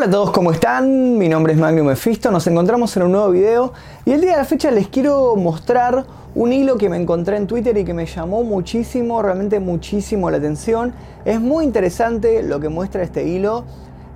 [0.00, 1.18] Hola a todos, ¿cómo están?
[1.18, 3.74] Mi nombre es Magnum Mephisto, nos encontramos en un nuevo video
[4.06, 7.46] y el día de la fecha les quiero mostrar un hilo que me encontré en
[7.46, 10.94] Twitter y que me llamó muchísimo, realmente muchísimo la atención.
[11.26, 13.64] Es muy interesante lo que muestra este hilo.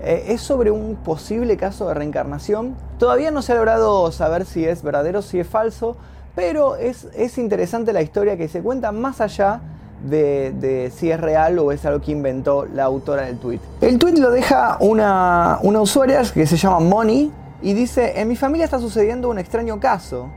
[0.01, 2.77] Eh, es sobre un posible caso de reencarnación.
[2.99, 5.99] Todavía no se ha logrado saber si es verdadero, si es falso,
[6.35, 9.61] pero es, es interesante la historia que se cuenta más allá
[10.05, 13.61] de, si es real o es algo que inventó la autora del tweet.
[13.81, 17.33] El tweet lo deja una, una usuaria que se llama Money
[17.63, 20.29] y dice, en mi familia está sucediendo un extraño caso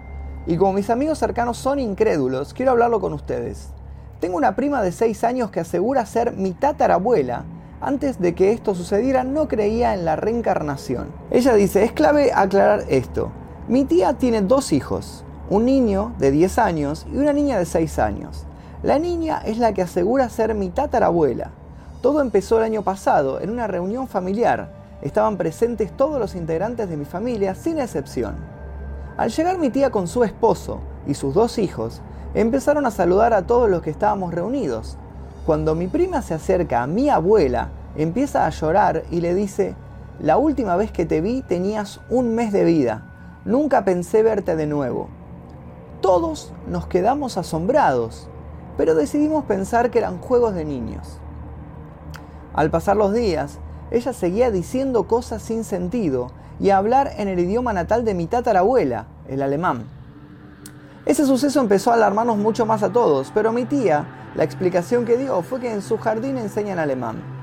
[0.45, 3.69] y como mis amigos cercanos son incrédulos, quiero hablarlo con ustedes.
[4.21, 7.43] Tengo una prima de 6 años que asegura ser mi tatarabuela.
[7.81, 11.09] Antes de que esto sucediera no creía en la reencarnación.
[11.29, 13.29] Ella dice, es clave aclarar esto.
[13.67, 17.99] Mi tía tiene dos hijos, un niño de 10 años y una niña de 6
[17.99, 18.46] años.
[18.83, 21.49] La niña es la que asegura ser mi tatarabuela.
[22.03, 24.69] Todo empezó el año pasado en una reunión familiar.
[25.01, 28.35] Estaban presentes todos los integrantes de mi familia sin excepción.
[29.17, 32.01] Al llegar mi tía con su esposo y sus dos hijos,
[32.35, 34.95] empezaron a saludar a todos los que estábamos reunidos.
[35.47, 39.75] Cuando mi prima se acerca a mi abuela, empieza a llorar y le dice,
[40.19, 43.05] la última vez que te vi tenías un mes de vida.
[43.43, 45.09] Nunca pensé verte de nuevo.
[45.99, 48.29] Todos nos quedamos asombrados
[48.77, 51.19] pero decidimos pensar que eran juegos de niños.
[52.53, 53.59] Al pasar los días,
[53.91, 58.27] ella seguía diciendo cosas sin sentido y a hablar en el idioma natal de mi
[58.27, 59.85] tatarabuela, el alemán.
[61.05, 65.17] Ese suceso empezó a alarmarnos mucho más a todos, pero mi tía, la explicación que
[65.17, 67.36] dio fue que en su jardín enseñan alemán.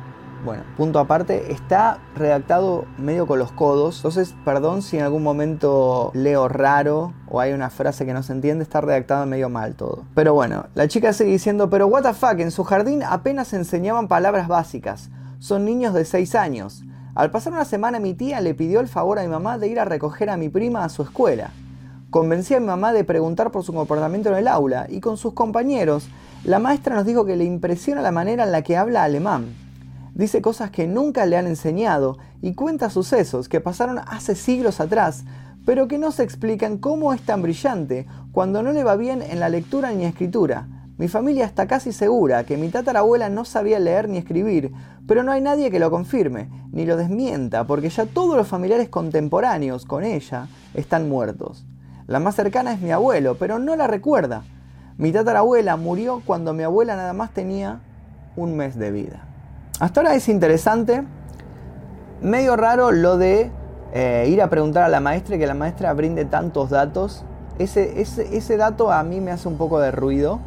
[0.44, 6.10] Bueno, punto aparte, está redactado medio con los codos, entonces perdón si en algún momento
[6.12, 10.04] leo raro o hay una frase que no se entiende, está redactado medio mal todo.
[10.14, 14.06] Pero bueno, la chica sigue diciendo, pero what the fuck, en su jardín apenas enseñaban
[14.06, 16.84] palabras básicas, son niños de 6 años.
[17.14, 19.80] Al pasar una semana mi tía le pidió el favor a mi mamá de ir
[19.80, 21.52] a recoger a mi prima a su escuela.
[22.10, 25.32] Convencí a mi mamá de preguntar por su comportamiento en el aula y con sus
[25.32, 26.06] compañeros,
[26.44, 29.64] la maestra nos dijo que le impresiona la manera en la que habla alemán
[30.14, 35.25] dice cosas que nunca le han enseñado y cuenta sucesos que pasaron hace siglos atrás,
[35.67, 39.41] pero que no se explican cómo es tan brillante cuando no le va bien en
[39.41, 40.69] la lectura ni escritura.
[40.97, 44.73] Mi familia está casi segura que mi tatarabuela no sabía leer ni escribir,
[45.08, 48.89] pero no hay nadie que lo confirme, ni lo desmienta, porque ya todos los familiares
[48.89, 51.67] contemporáneos con ella están muertos.
[52.07, 54.45] La más cercana es mi abuelo, pero no la recuerda.
[54.96, 57.81] Mi tatarabuela murió cuando mi abuela nada más tenía
[58.36, 59.33] un mes de vida.
[59.80, 61.02] Hasta ahora es interesante,
[62.23, 63.51] medio raro lo de
[63.92, 67.24] eh, ir a preguntar a la maestra y que la maestra brinde tantos datos.
[67.58, 70.39] Ese, ese, dato a mí me hace un poco de ruido.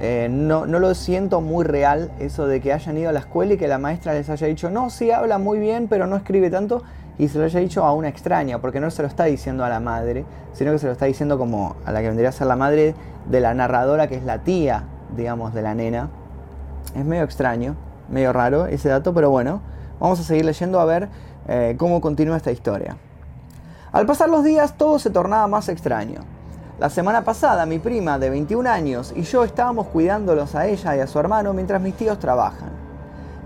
[0.00, 3.54] Eh, no, no, lo siento muy real eso de que hayan ido a la escuela
[3.54, 6.50] y que la maestra les haya dicho, no, sí habla muy bien, pero no escribe
[6.50, 6.82] tanto,
[7.16, 9.70] y se lo haya dicho a una extraña, porque no se lo está diciendo a
[9.70, 12.46] la madre, sino que se lo está diciendo como a la que vendría a ser
[12.46, 12.94] la madre
[13.26, 14.84] de la narradora, que es la tía,
[15.16, 16.10] digamos, de la nena.
[16.94, 19.60] Es medio extraño medio raro ese dato, pero bueno,
[20.00, 21.08] vamos a seguir leyendo a ver
[21.46, 22.96] eh, cómo continúa esta historia.
[23.92, 26.20] Al pasar los días todo se tornaba más extraño.
[26.78, 31.00] La semana pasada mi prima de 21 años y yo estábamos cuidándolos a ella y
[31.00, 32.70] a su hermano mientras mis tíos trabajan.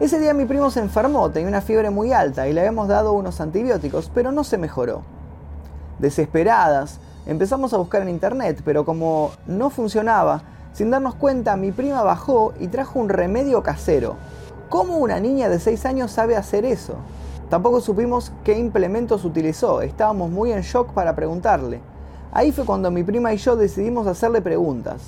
[0.00, 3.12] Ese día mi primo se enfermó, tenía una fiebre muy alta y le habíamos dado
[3.12, 5.02] unos antibióticos, pero no se mejoró.
[5.98, 10.42] Desesperadas, empezamos a buscar en internet, pero como no funcionaba,
[10.72, 14.16] sin darnos cuenta mi prima bajó y trajo un remedio casero,
[14.72, 16.94] ¿Cómo una niña de 6 años sabe hacer eso?
[17.50, 21.82] Tampoco supimos qué implementos utilizó, estábamos muy en shock para preguntarle.
[22.32, 25.02] Ahí fue cuando mi prima y yo decidimos hacerle preguntas.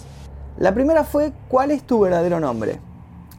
[0.58, 2.78] La primera fue, ¿cuál es tu verdadero nombre?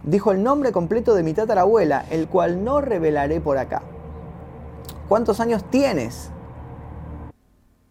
[0.02, 3.84] Dijo el nombre completo de mi tatarabuela, el cual no revelaré por acá.
[5.08, 6.32] ¿Cuántos años tienes?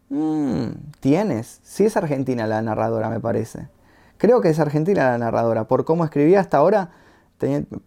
[0.08, 1.60] Mmm, ¿tienes?
[1.62, 3.68] Sí es argentina la narradora, me parece.
[4.18, 5.68] Creo que es argentina la narradora.
[5.68, 6.90] Por cómo escribía hasta ahora,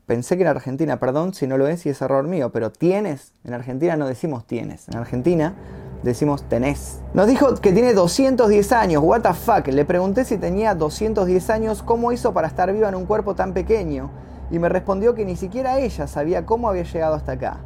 [0.05, 3.33] pensé que en Argentina, perdón si no lo es y es error mío, pero tienes,
[3.43, 5.55] en Argentina no decimos tienes, en Argentina
[6.03, 6.99] decimos tenés.
[7.13, 9.67] Nos dijo que tiene 210 años, what the fuck.
[9.67, 13.53] Le pregunté si tenía 210 años, cómo hizo para estar viva en un cuerpo tan
[13.53, 14.09] pequeño,
[14.51, 17.57] y me respondió que ni siquiera ella sabía cómo había llegado hasta acá.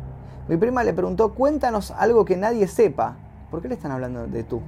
[0.47, 3.15] Mi prima le preguntó, cuéntanos algo que nadie sepa.
[3.49, 4.61] ¿Por qué le están hablando de tú?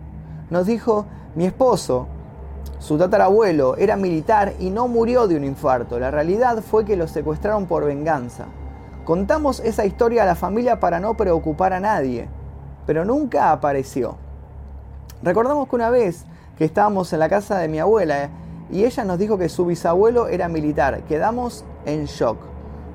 [0.49, 1.05] Nos dijo,
[1.35, 2.07] mi esposo,
[2.83, 5.99] su tatarabuelo era militar y no murió de un infarto.
[5.99, 8.47] La realidad fue que lo secuestraron por venganza.
[9.05, 12.27] Contamos esa historia a la familia para no preocupar a nadie,
[12.85, 14.17] pero nunca apareció.
[15.21, 16.25] Recordamos que una vez
[16.57, 18.29] que estábamos en la casa de mi abuela
[18.69, 22.37] y ella nos dijo que su bisabuelo era militar, quedamos en shock.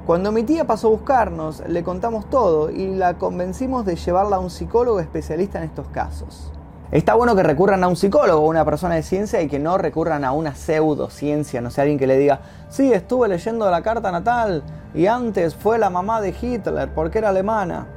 [0.04, 4.40] Cuando mi tía pasó a buscarnos, le contamos todo y la convencimos de llevarla a
[4.40, 6.52] un psicólogo especialista en estos casos.
[6.90, 10.24] Está bueno que recurran a un psicólogo una persona de ciencia y que no recurran
[10.24, 12.40] a una pseudociencia, no sé, alguien que le diga,
[12.70, 14.62] sí, estuve leyendo la carta natal
[14.94, 17.88] y antes fue la mamá de Hitler porque era alemana.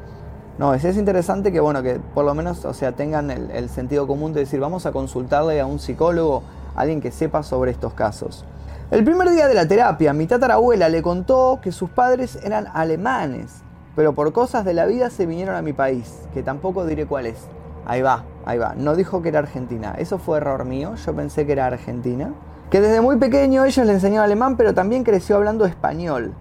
[0.57, 3.69] No, es, es interesante que, bueno, que por lo menos, o sea, tengan el, el
[3.69, 6.43] sentido común de decir, vamos a consultarle a un psicólogo,
[6.75, 8.43] alguien que sepa sobre estos casos.
[8.91, 13.61] El primer día de la terapia, mi tatarabuela le contó que sus padres eran alemanes,
[13.95, 17.27] pero por cosas de la vida se vinieron a mi país, que tampoco diré cuál
[17.27, 17.47] es.
[17.85, 18.73] Ahí va, ahí va.
[18.75, 19.95] No dijo que era Argentina.
[19.97, 20.95] Eso fue error mío.
[20.95, 22.31] Yo pensé que era Argentina.
[22.69, 26.33] Que desde muy pequeño ellos le enseñaron alemán, pero también creció hablando español.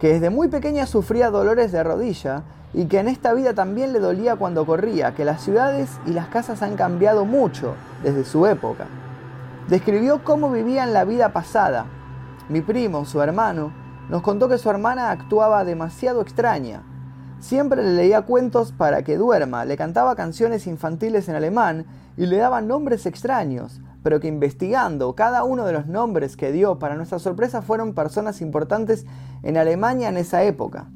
[0.00, 2.42] Que desde muy pequeña sufría dolores de rodilla
[2.74, 5.14] y que en esta vida también le dolía cuando corría.
[5.14, 8.86] Que las ciudades y las casas han cambiado mucho desde su época.
[9.68, 11.86] Describió cómo vivía en la vida pasada.
[12.50, 13.72] Mi primo, su hermano,
[14.10, 16.82] nos contó que su hermana actuaba demasiado extraña.
[17.44, 21.84] Siempre le leía cuentos para que duerma, le cantaba canciones infantiles en alemán
[22.16, 26.78] y le daba nombres extraños, pero que investigando cada uno de los nombres que dio,
[26.78, 29.04] para nuestra sorpresa fueron personas importantes
[29.42, 30.86] en Alemania en esa época.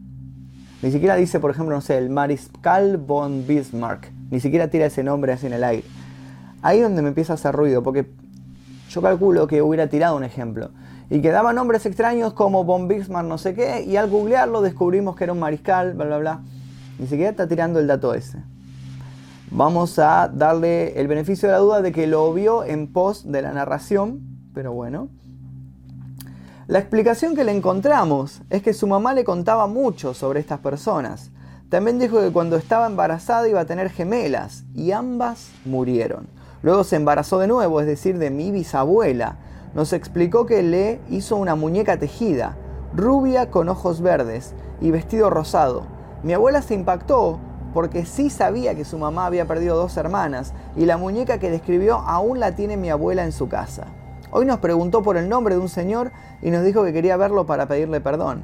[0.81, 4.11] Ni siquiera dice, por ejemplo, no sé, el Mariscal von Bismarck.
[4.31, 5.85] Ni siquiera tira ese nombre así en el aire.
[6.63, 8.11] Ahí es donde me empieza a hacer ruido, porque
[8.89, 10.71] yo calculo que hubiera tirado un ejemplo.
[11.11, 15.17] Y que daba nombres extraños como Von Bismarck no sé qué, y al googlearlo descubrimos
[15.17, 16.41] que era un mariscal, bla, bla, bla.
[16.99, 18.43] Ni siquiera está tirando el dato ese.
[19.51, 23.41] Vamos a darle el beneficio de la duda de que lo vio en pos de
[23.41, 24.21] la narración,
[24.53, 25.09] pero bueno.
[26.67, 31.31] La explicación que le encontramos es que su mamá le contaba mucho sobre estas personas.
[31.71, 36.27] También dijo que cuando estaba embarazada iba a tener gemelas y ambas murieron.
[36.63, 39.37] Luego se embarazó de nuevo, es decir, de mi bisabuela.
[39.79, 42.57] Nos explicó que le hizo una muñeca tejida,
[42.97, 45.85] rubia con ojos verdes y vestido rosado.
[46.25, 47.39] Mi abuela se impactó
[47.73, 51.99] porque sí sabía que su mamá había perdido dos hermanas y la muñeca que describió
[51.99, 53.85] aún la tiene mi abuela en su casa.
[54.33, 56.11] Hoy nos preguntó por el nombre de un señor
[56.43, 58.43] y nos dijo que quería verlo para pedirle perdón.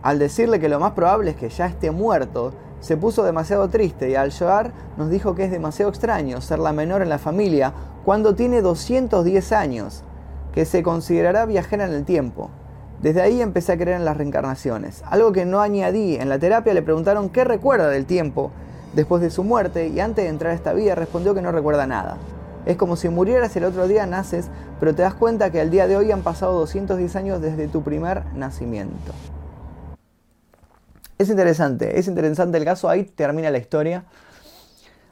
[0.00, 4.08] Al decirle que lo más probable es que ya esté muerto, se puso demasiado triste
[4.08, 7.74] y al llorar nos dijo que es demasiado extraño ser la menor en la familia
[8.06, 10.02] cuando tiene 210 años,
[10.56, 12.48] que se considerará viajera en el tiempo.
[13.02, 15.02] Desde ahí empecé a creer en las reencarnaciones.
[15.04, 18.52] Algo que no añadí en la terapia le preguntaron qué recuerda del tiempo
[18.94, 21.86] después de su muerte y antes de entrar a esta vida respondió que no recuerda
[21.86, 22.16] nada.
[22.64, 24.48] Es como si murieras el otro día naces,
[24.80, 27.82] pero te das cuenta que al día de hoy han pasado 210 años desde tu
[27.82, 29.12] primer nacimiento.
[31.18, 34.06] Es interesante, es interesante el caso, ahí termina la historia.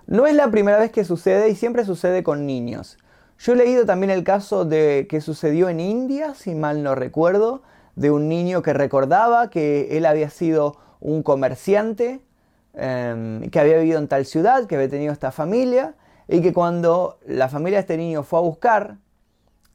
[0.06, 2.96] No es la primera vez que sucede y siempre sucede con niños.
[3.38, 7.62] Yo he leído también el caso de que sucedió en India, si mal no recuerdo,
[7.96, 12.20] de un niño que recordaba que él había sido un comerciante,
[12.74, 15.94] em, que había vivido en tal ciudad, que había tenido esta familia,
[16.28, 18.96] y que cuando la familia de este niño fue a buscar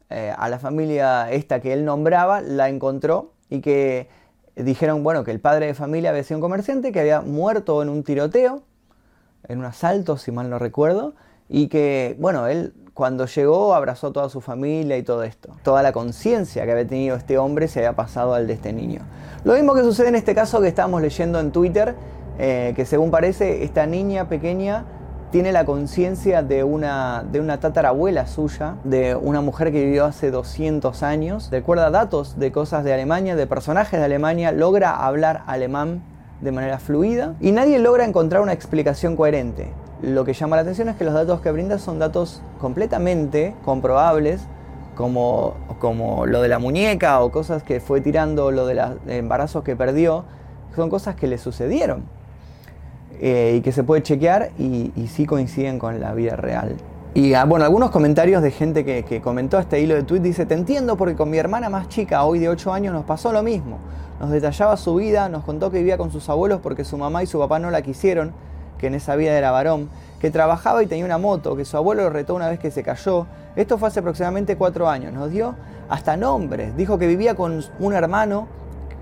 [0.10, 4.10] eh, a la familia esta que él nombraba, la encontró y que
[4.56, 7.90] dijeron, bueno, que el padre de familia había sido un comerciante, que había muerto en
[7.90, 8.64] un tiroteo,
[9.48, 11.14] en un asalto, si mal no recuerdo,
[11.50, 15.56] y que, bueno, él cuando llegó abrazó a toda su familia y todo esto.
[15.64, 19.02] Toda la conciencia que había tenido este hombre se había pasado al de este niño.
[19.46, 21.96] Lo mismo que sucede en este caso que estábamos leyendo en Twitter,
[22.38, 24.86] eh, que según parece, esta niña pequeña
[25.32, 30.32] tiene la conciencia de una, de una tatarabuela suya, de una mujer que vivió hace
[30.32, 36.02] 200 años, recuerda datos de cosas de Alemania, de personajes de Alemania, logra hablar alemán
[36.42, 39.72] de manera fluida y nadie logra encontrar una explicación coherente.
[40.02, 44.42] Lo que llama la atención es que los datos que brinda son datos completamente comprobables,
[44.96, 49.64] como, como lo de la muñeca o cosas que fue tirando, lo de los embarazos
[49.64, 50.26] que perdió,
[50.76, 52.04] son cosas que le sucedieron.
[53.22, 56.78] Eh, y que se puede chequear y, sí coinciden con la vida real.
[57.14, 60.46] Y ah, bueno, algunos comentarios de gente que, que, comentó este hilo de tweet dice,
[60.46, 63.44] te entiendo porque con mi hermana más chica, hoy de 8 años, nos pasó lo
[63.44, 63.80] mismo.
[64.22, 67.26] Nos detallaba su vida, nos contó que vivía con sus abuelos porque su mamá y
[67.26, 68.32] su papá no la quisieron,
[68.80, 72.04] que en esa vida era varón, que trabajaba y tenía una moto, que su abuelo
[72.04, 73.28] lo retó una vez que se cayó.
[73.56, 75.14] Esto fue hace aproximadamente 4 años.
[75.14, 75.56] Nos dio
[75.90, 76.76] hasta nombres.
[76.76, 78.48] Dijo que vivía con un hermano,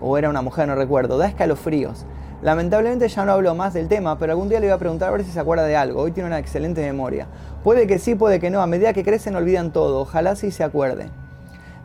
[0.02, 2.06] o era una mujer, no recuerdo, da escalofríos.
[2.42, 5.12] Lamentablemente ya no hablo más del tema, pero algún día le voy a preguntar a
[5.12, 6.02] ver si se acuerda de algo.
[6.02, 7.28] Hoy tiene una excelente memoria.
[7.64, 8.62] Puede que sí, puede que no.
[8.62, 10.02] A medida que crecen olvidan todo.
[10.02, 11.10] Ojalá sí se acuerde.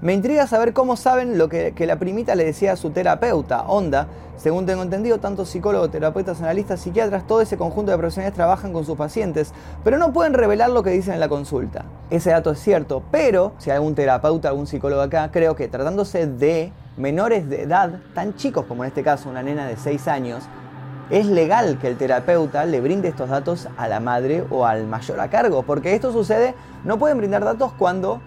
[0.03, 4.09] Me intriga saber cómo saben lo que, la primita le decía a su terapeuta, Onda.
[4.37, 8.85] Según tengo entendido, tanto psicólogos, terapeutas, analistas, psiquiatras, todo ese conjunto de profesionales trabajan con
[8.85, 9.53] sus pacientes,
[9.85, 11.85] pero no pueden revelar lo que dicen en la consulta.
[12.11, 16.27] Ese dato es cierto, pero si hay algún terapeuta, algún psicólogo acá, creo que tratándose
[16.27, 20.43] de menores de edad, tan chicos como en este caso una nena de 6 años,
[21.11, 25.21] es legal que el terapeuta le brinde estos datos a la madre o al mayor
[25.21, 28.21] a cargo, porque esto sucede, no pueden brindar datos cuando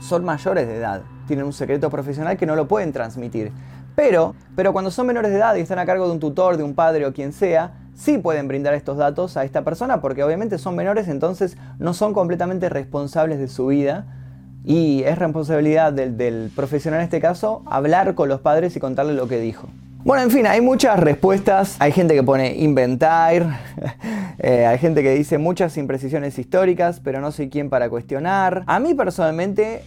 [0.00, 3.52] son mayores de edad, tienen un secreto profesional que no lo pueden transmitir.
[3.94, 6.62] Pero, pero cuando son menores de edad y están a cargo de un tutor, de
[6.62, 10.58] un padre o quien sea, sí pueden brindar estos datos a esta persona porque obviamente
[10.58, 14.06] son menores, entonces no son completamente responsables de su vida
[14.64, 19.28] y es responsabilidad del, profesional en este caso hablar con los padres y contarles lo
[19.28, 19.68] que dijo.
[20.02, 21.76] Bueno, en fin, hay muchas respuestas.
[21.78, 23.60] Hay gente que pone inventar,
[24.38, 28.64] eh, hay gente que dice muchas imprecisiones históricas, pero no soy quien para cuestionar.
[28.66, 29.82] A mí personalmente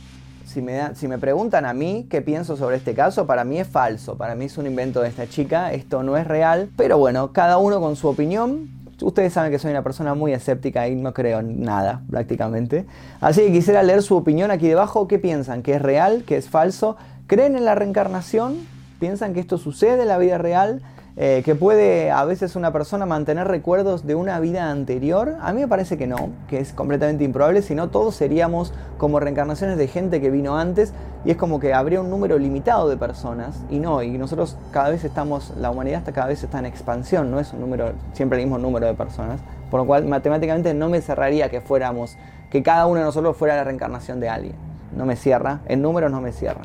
[0.46, 3.67] si me, si me preguntan a mí qué pienso sobre este caso, para mí es
[3.67, 7.32] falso, para mí es un invento de esta chica, esto no es real, pero bueno,
[7.34, 8.70] cada uno con su opinión.
[9.01, 12.86] Ustedes saben que soy una persona muy escéptica y no creo en nada prácticamente.
[13.20, 15.08] Así que quisiera leer su opinión aquí debajo.
[15.08, 15.63] ¿Qué piensan?
[15.63, 16.24] ¿Que es real?
[16.24, 16.98] ¿Que es falso?
[17.25, 18.74] ¿Creen en la reencarnación?
[19.00, 20.82] ¿Piensan que esto sucede en la vida real?
[21.16, 25.62] Eh, que puede a veces una persona mantener recuerdos de una vida anterior, a mí
[25.62, 29.88] me parece que no, que es completamente improbable, si no todos seríamos como reencarnaciones de
[29.88, 30.92] gente que vino antes
[31.24, 34.90] y es como que habría un número limitado de personas y no, y nosotros cada
[34.90, 38.40] vez estamos, la humanidad está cada vez está en expansión, no es un número, siempre
[38.40, 42.18] el mismo número de personas, por lo cual matemáticamente no me cerraría que fuéramos,
[42.50, 44.56] que cada uno de nosotros fuera la reencarnación de alguien,
[44.98, 46.62] no me cierra, en números no me cierra.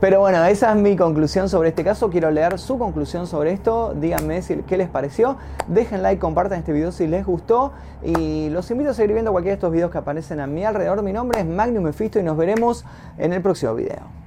[0.00, 2.08] Pero bueno, esa es mi conclusión sobre este caso.
[2.08, 3.94] Quiero leer su conclusión sobre esto.
[3.94, 5.36] Díganme si, qué les pareció.
[5.66, 7.72] Dejen like, compartan este video si les gustó.
[8.04, 11.02] Y los invito a seguir viendo cualquiera de estos videos que aparecen a mi alrededor.
[11.02, 12.84] Mi nombre es Magnum Mephisto y nos veremos
[13.18, 14.17] en el próximo video.